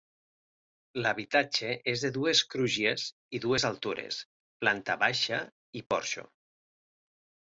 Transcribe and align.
L’habitatge 0.99 1.67
és 1.93 2.05
de 2.05 2.09
dues 2.15 2.39
crugies 2.53 3.03
i 3.39 3.41
dues 3.45 3.67
altures: 3.69 4.17
planta 4.65 4.95
baixa 5.05 5.41
i 5.81 5.87
porxo. 5.95 6.25